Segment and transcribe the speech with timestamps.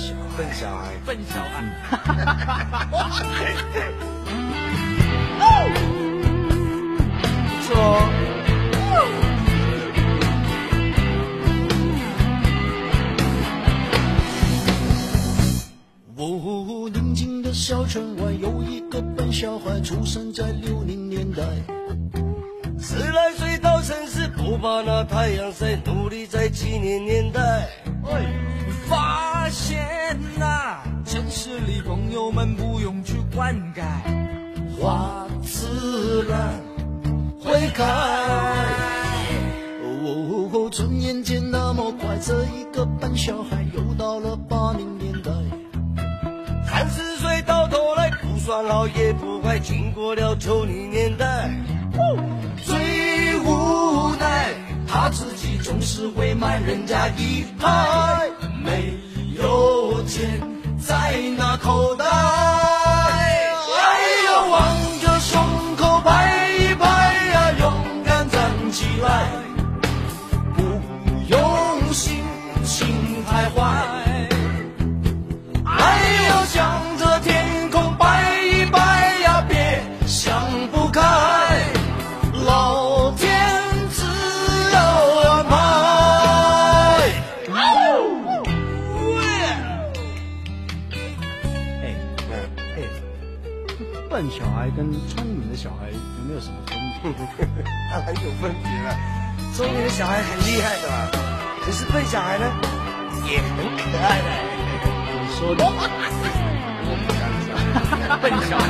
[0.00, 1.62] 小笨小孩，笨小孩。
[7.44, 7.84] 不错哦。
[16.16, 21.42] 哦，宁静的小村外有一个笨小孩，出生在六零年代。
[22.80, 27.68] 十来岁到城市，不怕那太阳晒，努力在七零年代。
[28.88, 29.79] 发现、
[31.80, 33.82] 朋友们不用去灌溉，
[34.78, 36.60] 花自然
[37.40, 37.84] 会开。
[39.82, 45.30] 哦，转眼间那么快，这一个笨小孩又到了八零年代。
[46.66, 51.50] 三十岁到头来不算老也不坏，经过了九零年代。
[52.64, 54.54] 最无奈，
[54.86, 58.30] 他自己总是会慢人家一拍，
[58.64, 58.94] 没
[59.36, 60.40] 有钱
[60.80, 63.09] 在那口袋。
[94.20, 95.96] 笨小孩跟聪明的小孩有
[96.28, 97.34] 没有什么分别？
[97.90, 98.94] 当然有分别了，
[99.54, 101.08] 聪明的小孩很厉害的嘛，
[101.64, 102.44] 可是笨小孩呢，
[103.26, 104.28] 也很可爱的。
[105.22, 105.64] 你说的，
[106.84, 108.68] 我不敢讲，笨小孩。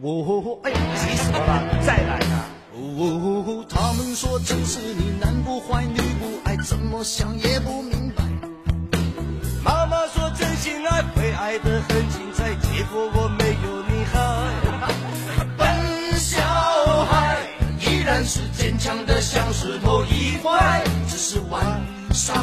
[0.00, 1.50] 哦，哎，急什么了？
[1.84, 2.48] 再来啊！
[2.72, 8.24] 哦，他们说城市里男不坏女不爱，怎么想也不明白。
[9.62, 12.23] 妈妈说真心爱会爱得很精彩，结
[12.94, 14.14] 果我没有你好。
[15.58, 16.40] 笨小
[17.06, 17.38] 孩
[17.80, 21.60] 依然是坚强的像石头一块，只是晚
[22.12, 22.36] 上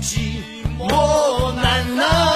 [0.00, 0.42] 寂
[0.78, 2.29] 寞难耐。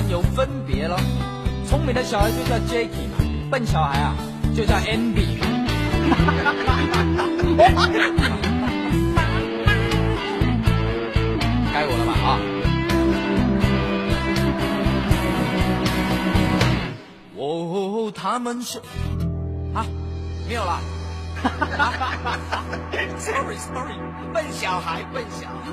[0.00, 0.98] 然有分别了。
[1.68, 3.18] 聪明的小孩就叫 Jacky 嘛，
[3.50, 4.14] 笨小孩啊
[4.56, 5.46] 就叫 Andy 嘛。
[11.72, 12.40] 该我了吧啊！
[17.36, 18.78] 哦，他们是
[19.74, 19.84] 啊，
[20.48, 20.80] 没有了。
[23.18, 23.94] sorry sorry，
[24.32, 25.72] 笨小孩，笨小孩。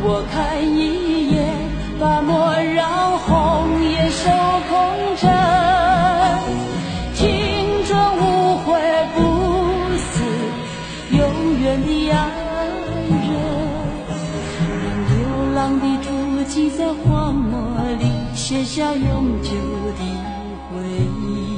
[0.00, 1.36] 我看一眼，
[1.98, 4.30] 把莫让红颜守
[4.68, 4.72] 空
[5.16, 5.28] 枕。
[7.14, 7.26] 青
[7.84, 8.66] 春无悔
[9.14, 9.18] 不
[9.98, 10.22] 死，
[11.10, 11.20] 永
[11.60, 12.16] 远的爱
[13.08, 13.20] 人。
[14.84, 15.12] 让流
[15.54, 16.06] 浪的足
[16.48, 17.52] 迹在荒漠
[17.98, 18.04] 里
[18.34, 19.50] 写下永久
[19.98, 20.00] 的
[20.70, 20.80] 回
[21.26, 21.57] 忆。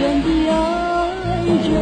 [0.00, 0.56] 远的爱
[1.68, 1.72] 人。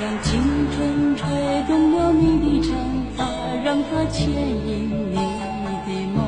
[0.00, 0.40] 让青
[0.72, 1.28] 春吹
[1.68, 2.72] 动了你的长
[3.14, 3.18] 发，
[3.62, 6.18] 让它牵引你的梦。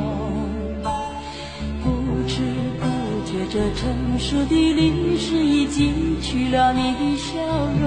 [1.82, 1.88] 不
[2.28, 2.34] 知
[2.78, 2.82] 不
[3.24, 3.80] 觉，这成
[4.18, 7.30] 熟的历史已记取了你的笑
[7.80, 7.82] 容。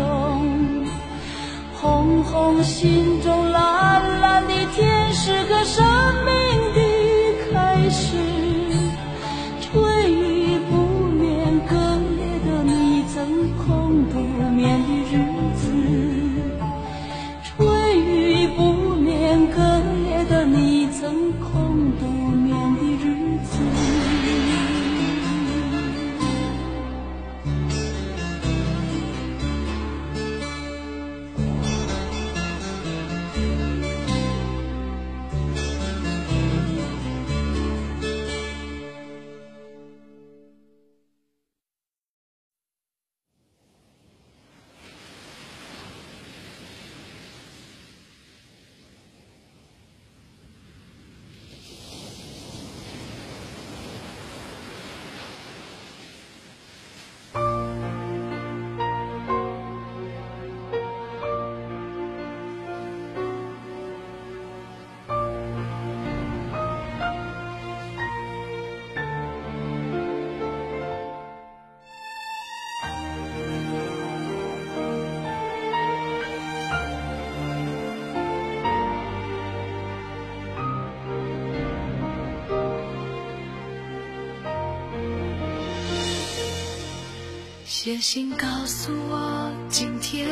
[1.80, 5.86] 红红心中，蓝蓝的天，是个生
[6.26, 6.32] 命
[21.06, 22.25] 空洞
[87.86, 90.28] 写信告诉我，今天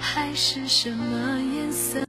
[0.00, 2.00] 海是什么颜色。